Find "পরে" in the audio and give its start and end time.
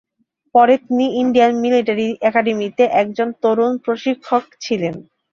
0.55-0.73